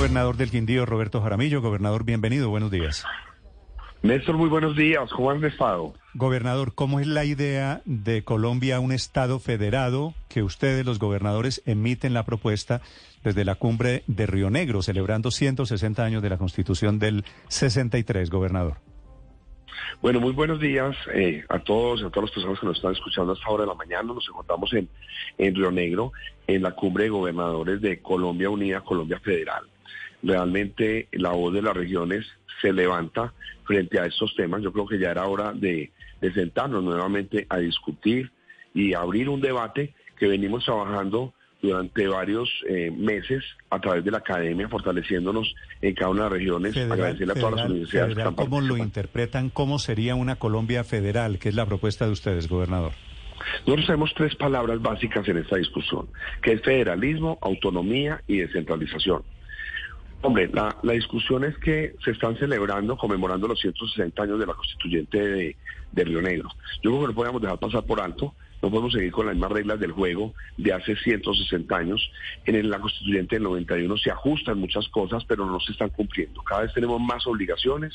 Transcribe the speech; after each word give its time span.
Gobernador 0.00 0.38
del 0.38 0.50
Quindío, 0.50 0.86
Roberto 0.86 1.20
Jaramillo. 1.20 1.60
Gobernador, 1.60 2.04
bienvenido. 2.04 2.48
Buenos 2.48 2.70
días. 2.70 3.04
Néstor, 4.00 4.34
muy 4.38 4.48
buenos 4.48 4.74
días. 4.74 5.10
¿Cómo 5.10 5.30
has 5.30 5.42
estado? 5.42 5.92
Gobernador, 6.14 6.74
¿cómo 6.74 7.00
es 7.00 7.06
la 7.06 7.26
idea 7.26 7.82
de 7.84 8.24
Colombia 8.24 8.80
un 8.80 8.92
Estado 8.92 9.38
federado 9.40 10.14
que 10.30 10.42
ustedes, 10.42 10.86
los 10.86 10.98
gobernadores, 10.98 11.62
emiten 11.66 12.14
la 12.14 12.24
propuesta 12.24 12.80
desde 13.22 13.44
la 13.44 13.56
cumbre 13.56 14.02
de 14.06 14.24
Río 14.24 14.48
Negro, 14.48 14.80
celebrando 14.80 15.30
160 15.30 16.02
años 16.02 16.22
de 16.22 16.30
la 16.30 16.38
Constitución 16.38 16.98
del 16.98 17.26
63, 17.48 18.30
gobernador? 18.30 18.78
Bueno, 20.00 20.20
muy 20.20 20.32
buenos 20.32 20.60
días 20.60 20.96
eh, 21.12 21.44
a 21.48 21.58
todos, 21.58 22.02
a 22.02 22.10
todas 22.10 22.30
las 22.30 22.34
personas 22.34 22.60
que 22.60 22.66
nos 22.66 22.76
están 22.76 22.92
escuchando 22.92 23.32
a 23.32 23.34
esta 23.34 23.50
hora 23.50 23.64
de 23.64 23.68
la 23.68 23.74
mañana. 23.74 24.14
Nos 24.14 24.28
encontramos 24.28 24.72
en, 24.72 24.88
en 25.38 25.54
Río 25.54 25.70
Negro, 25.70 26.12
en 26.46 26.62
la 26.62 26.72
cumbre 26.72 27.04
de 27.04 27.10
gobernadores 27.10 27.80
de 27.80 28.00
Colombia 28.00 28.50
Unida, 28.50 28.80
Colombia 28.80 29.20
Federal. 29.20 29.64
Realmente 30.22 31.08
la 31.12 31.30
voz 31.30 31.52
de 31.52 31.62
las 31.62 31.76
regiones 31.76 32.26
se 32.60 32.72
levanta 32.72 33.32
frente 33.64 33.98
a 33.98 34.06
estos 34.06 34.34
temas. 34.36 34.62
Yo 34.62 34.72
creo 34.72 34.86
que 34.86 34.98
ya 34.98 35.10
era 35.10 35.26
hora 35.26 35.52
de, 35.52 35.92
de 36.20 36.32
sentarnos 36.32 36.82
nuevamente 36.82 37.46
a 37.48 37.58
discutir 37.58 38.30
y 38.74 38.94
abrir 38.94 39.28
un 39.28 39.40
debate 39.40 39.94
que 40.18 40.28
venimos 40.28 40.64
trabajando 40.64 41.34
durante 41.62 42.06
varios 42.08 42.48
eh, 42.68 42.90
meses 42.90 43.44
a 43.68 43.80
través 43.80 44.04
de 44.04 44.10
la 44.10 44.18
academia, 44.18 44.68
fortaleciéndonos 44.68 45.54
en 45.82 45.94
cada 45.94 46.10
una 46.10 46.24
de 46.24 46.30
las 46.30 46.38
regiones, 46.38 46.74
Federal, 46.74 46.92
agradecerle 46.92 47.32
a 47.32 47.34
todas 47.34 47.50
las 47.50 47.52
federal, 47.52 47.70
universidades 47.70 48.08
que 48.08 48.14
federal, 48.14 48.32
están 48.32 48.46
¿Cómo 48.46 48.60
lo 48.60 48.76
interpretan? 48.76 49.50
¿Cómo 49.50 49.78
sería 49.78 50.14
una 50.14 50.36
Colombia 50.36 50.84
federal? 50.84 51.38
que 51.38 51.48
es 51.48 51.54
la 51.54 51.66
propuesta 51.66 52.06
de 52.06 52.12
ustedes, 52.12 52.48
gobernador? 52.48 52.92
Nosotros 53.66 53.86
tenemos 53.86 54.12
tres 54.14 54.34
palabras 54.36 54.80
básicas 54.80 55.26
en 55.28 55.38
esta 55.38 55.56
discusión, 55.56 56.08
que 56.42 56.52
es 56.52 56.62
federalismo, 56.62 57.38
autonomía 57.40 58.22
y 58.26 58.38
descentralización. 58.38 59.22
Hombre, 60.22 60.50
la, 60.52 60.76
la 60.82 60.92
discusión 60.92 61.44
es 61.44 61.56
que 61.58 61.94
se 62.04 62.10
están 62.10 62.36
celebrando, 62.36 62.96
conmemorando 62.96 63.48
los 63.48 63.58
160 63.60 64.22
años 64.22 64.38
de 64.38 64.46
la 64.46 64.52
constituyente 64.52 65.18
de, 65.18 65.56
de 65.92 66.04
Río 66.04 66.20
Negro. 66.20 66.50
Yo 66.82 66.90
creo 66.90 67.00
que 67.00 67.06
no 67.08 67.14
podemos 67.14 67.42
dejar 67.42 67.58
pasar 67.58 67.84
por 67.84 68.00
alto, 68.00 68.34
no 68.62 68.70
podemos 68.70 68.92
seguir 68.92 69.10
con 69.12 69.26
las 69.26 69.34
mismas 69.34 69.52
reglas 69.52 69.80
del 69.80 69.92
juego 69.92 70.34
de 70.56 70.72
hace 70.72 70.96
160 70.96 71.76
años. 71.76 72.10
En 72.44 72.68
la 72.70 72.78
constituyente 72.78 73.36
del 73.36 73.44
91 73.44 73.96
se 73.98 74.10
ajustan 74.10 74.58
muchas 74.58 74.88
cosas, 74.88 75.24
pero 75.26 75.46
no 75.46 75.58
se 75.60 75.72
están 75.72 75.88
cumpliendo. 75.90 76.42
Cada 76.42 76.62
vez 76.62 76.74
tenemos 76.74 77.00
más 77.00 77.26
obligaciones, 77.26 77.94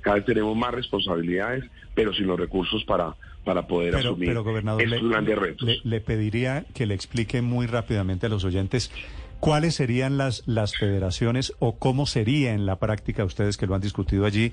cada 0.00 0.16
vez 0.16 0.24
tenemos 0.24 0.56
más 0.56 0.72
responsabilidades, 0.74 1.64
pero 1.94 2.12
sin 2.14 2.26
los 2.26 2.38
recursos 2.38 2.84
para, 2.84 3.14
para 3.44 3.66
poder 3.66 3.94
Pero, 3.94 4.10
asumir 4.10 4.28
pero 4.28 4.44
gobernador, 4.44 4.82
estos 4.82 5.02
le, 5.02 5.08
grandes 5.08 5.38
retos. 5.38 5.66
le- 5.68 5.80
le 5.84 6.00
pediría 6.00 6.64
que 6.74 6.86
le 6.86 6.94
explique 6.94 7.42
muy 7.42 7.66
rápidamente 7.66 8.26
a 8.26 8.28
los 8.28 8.44
oyentes 8.44 8.90
cuáles 9.40 9.74
serían 9.74 10.16
las, 10.16 10.42
las 10.46 10.74
federaciones 10.76 11.52
o 11.58 11.78
cómo 11.78 12.06
sería 12.06 12.54
en 12.54 12.64
la 12.64 12.78
práctica, 12.78 13.22
ustedes 13.24 13.56
que 13.58 13.66
lo 13.66 13.74
han 13.74 13.82
discutido 13.82 14.24
allí, 14.24 14.52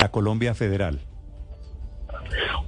La 0.00 0.10
Colombia 0.12 0.54
federal. 0.54 1.00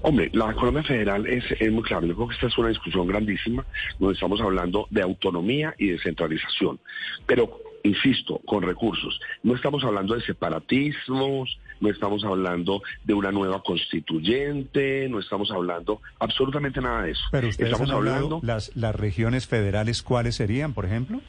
Hombre, 0.03 0.31
la 0.33 0.53
Colombia 0.55 0.83
Federal 0.83 1.27
es, 1.29 1.45
es 1.61 1.71
muy 1.71 1.85
claro. 1.85 2.05
Yo 2.07 2.17
creo 2.17 2.29
que 2.29 2.35
esta 2.35 2.49
es 2.49 2.59
una 2.59 2.71
discusión 2.71 3.07
grandísima 3.07 3.65
donde 4.01 4.15
estamos 4.15 4.41
hablando 4.41 4.89
de 4.91 5.03
autonomía 5.03 5.75
y 5.79 5.89
descentralización. 5.89 6.81
Pero, 7.27 7.61
insisto, 7.85 8.41
con 8.47 8.63
recursos. 8.63 9.21
No 9.45 9.55
estamos 9.55 9.85
hablando 9.85 10.17
de 10.17 10.23
separatismos, 10.23 11.57
no 11.81 11.89
estamos 11.89 12.25
hablando 12.25 12.83
de 13.05 13.15
una 13.15 13.31
nueva 13.31 13.63
constituyente, 13.63 15.09
no 15.09 15.21
estamos 15.21 15.53
hablando 15.53 16.01
absolutamente 16.19 16.81
nada 16.81 17.03
de 17.03 17.13
eso. 17.13 17.23
Pero 17.31 17.49
ustedes 17.49 17.71
estamos 17.71 17.91
han 17.91 17.97
hablado, 17.97 18.17
hablando... 18.17 18.41
las, 18.43 18.75
las 18.75 18.97
regiones 18.97 19.47
federales, 19.47 20.03
¿cuáles 20.03 20.35
serían, 20.35 20.73
por 20.73 20.85
ejemplo? 20.85 21.21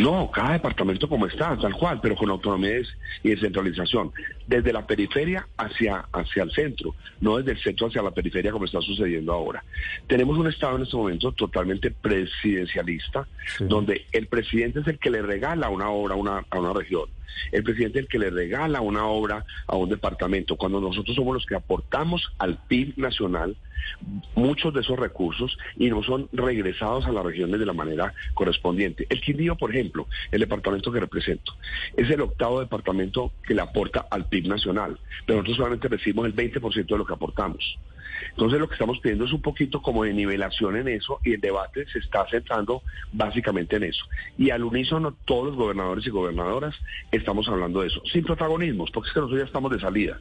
No, 0.00 0.30
cada 0.30 0.52
departamento 0.54 1.08
como 1.08 1.26
está, 1.26 1.56
tal 1.58 1.74
cual, 1.74 2.00
pero 2.00 2.14
con 2.16 2.30
autonomía 2.30 2.70
y 2.70 2.74
des- 2.74 2.96
y 3.22 3.28
descentralización. 3.30 4.12
Desde 4.46 4.72
la 4.72 4.86
periferia 4.86 5.46
hacia, 5.56 6.06
hacia 6.12 6.42
el 6.42 6.50
centro, 6.52 6.94
no 7.20 7.36
desde 7.38 7.52
el 7.52 7.58
centro 7.62 7.86
hacia 7.88 8.02
la 8.02 8.10
periferia 8.10 8.50
como 8.52 8.64
está 8.64 8.80
sucediendo 8.80 9.32
ahora. 9.32 9.62
Tenemos 10.06 10.38
un 10.38 10.46
Estado 10.48 10.76
en 10.76 10.82
este 10.82 10.96
momento 10.96 11.32
totalmente 11.32 11.90
presidencialista, 11.90 13.26
Sí. 13.58 13.64
donde 13.68 14.06
el 14.12 14.26
presidente 14.26 14.80
es 14.80 14.86
el 14.86 14.98
que 14.98 15.10
le 15.10 15.22
regala 15.22 15.68
una 15.68 15.90
obra 15.90 16.14
a 16.14 16.16
una, 16.18 16.44
a 16.50 16.58
una 16.58 16.72
región. 16.72 17.04
El 17.52 17.62
presidente 17.62 17.98
es 17.98 18.04
el 18.04 18.08
que 18.08 18.18
le 18.18 18.30
regala 18.30 18.80
una 18.80 19.06
obra 19.06 19.44
a 19.66 19.76
un 19.76 19.88
departamento, 19.88 20.56
cuando 20.56 20.80
nosotros 20.80 21.16
somos 21.16 21.34
los 21.34 21.46
que 21.46 21.54
aportamos 21.54 22.32
al 22.38 22.58
PIB 22.68 22.98
nacional 22.98 23.56
muchos 24.34 24.74
de 24.74 24.80
esos 24.80 24.98
recursos 24.98 25.56
y 25.76 25.88
no 25.90 26.02
son 26.02 26.28
regresados 26.32 27.06
a 27.06 27.12
las 27.12 27.24
regiones 27.24 27.60
de 27.60 27.66
la 27.66 27.72
manera 27.72 28.12
correspondiente. 28.34 29.06
El 29.08 29.20
Quindío, 29.20 29.56
por 29.56 29.70
ejemplo, 29.70 30.06
el 30.30 30.40
departamento 30.40 30.92
que 30.92 31.00
represento, 31.00 31.54
es 31.96 32.10
el 32.10 32.20
octavo 32.20 32.60
departamento 32.60 33.32
que 33.46 33.54
le 33.54 33.62
aporta 33.62 34.06
al 34.10 34.28
PIB 34.28 34.48
nacional, 34.48 34.98
pero 35.26 35.38
nosotros 35.38 35.56
solamente 35.56 35.88
recibimos 35.88 36.26
el 36.26 36.36
20% 36.36 36.86
de 36.86 36.98
lo 36.98 37.06
que 37.06 37.14
aportamos. 37.14 37.78
Entonces 38.30 38.60
lo 38.60 38.68
que 38.68 38.74
estamos 38.74 38.98
pidiendo 39.00 39.24
es 39.24 39.32
un 39.32 39.42
poquito 39.42 39.82
como 39.82 40.04
de 40.04 40.12
nivelación 40.12 40.76
en 40.76 40.88
eso 40.88 41.20
y 41.24 41.34
el 41.34 41.40
debate 41.40 41.86
se 41.86 41.98
está 41.98 42.26
centrando 42.28 42.82
básicamente 43.12 43.76
en 43.76 43.84
eso. 43.84 44.04
Y 44.38 44.50
al 44.50 44.64
unísono 44.64 45.16
todos 45.24 45.46
los 45.46 45.56
gobernadores 45.56 46.06
y 46.06 46.10
gobernadoras 46.10 46.74
estamos 47.20 47.48
hablando 47.48 47.80
de 47.82 47.86
eso, 47.88 48.02
sin 48.12 48.24
protagonismos, 48.24 48.90
porque 48.90 49.08
es 49.08 49.14
que 49.14 49.20
nosotros 49.20 49.40
ya 49.40 49.46
estamos 49.46 49.70
de 49.72 49.80
salida. 49.80 50.18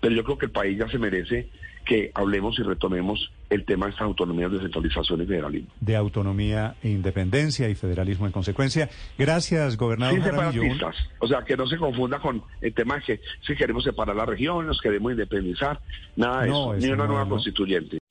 Pero 0.00 0.14
yo 0.14 0.24
creo 0.24 0.38
que 0.38 0.46
el 0.46 0.52
país 0.52 0.78
ya 0.78 0.88
se 0.88 0.98
merece 0.98 1.48
que 1.84 2.10
hablemos 2.14 2.56
y 2.58 2.62
retomemos 2.62 3.30
el 3.50 3.64
tema 3.64 3.86
de 3.86 3.90
estas 3.92 4.06
autonomías, 4.06 4.50
descentralización 4.52 5.22
y 5.22 5.26
federalismo. 5.26 5.68
De 5.80 5.96
autonomía 5.96 6.74
e 6.82 6.88
independencia 6.90 7.68
y 7.68 7.74
federalismo 7.74 8.26
en 8.26 8.32
consecuencia. 8.32 8.88
Gracias, 9.18 9.76
gobernador 9.76 10.14
Sin 10.14 10.22
Jaramillo. 10.22 10.62
Un- 10.62 10.68
separatistas. 10.74 11.08
O 11.18 11.26
sea, 11.26 11.42
que 11.42 11.56
no 11.56 11.66
se 11.66 11.76
confunda 11.76 12.18
con 12.20 12.42
el 12.60 12.72
tema 12.74 12.96
de 12.96 13.02
que 13.02 13.20
si 13.46 13.54
queremos 13.56 13.82
separar 13.84 14.14
la 14.16 14.26
región, 14.26 14.66
nos 14.66 14.80
queremos 14.80 15.10
independizar, 15.12 15.80
nada 16.16 16.42
de 16.42 16.48
No, 16.50 16.74
eso, 16.74 16.74
eso 16.74 16.86
ni 16.86 16.92
una 16.92 17.04
no, 17.04 17.08
nueva 17.08 17.24
no. 17.24 17.30
constituyente. 17.30 17.98